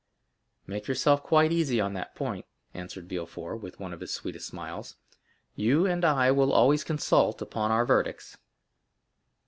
"Make 0.65 0.87
yourself 0.87 1.21
quite 1.21 1.51
easy 1.51 1.79
on 1.79 1.93
that 1.93 2.15
point," 2.15 2.47
answered 2.73 3.07
Villefort, 3.07 3.57
with 3.61 3.79
one 3.79 3.93
of 3.93 3.99
his 3.99 4.11
sweetest 4.11 4.47
smiles; 4.47 4.95
"you 5.55 5.85
and 5.85 6.03
I 6.03 6.31
will 6.31 6.51
always 6.53 6.83
consult 6.83 7.39
upon 7.39 7.69
our 7.69 7.85
verdicts." 7.85 8.35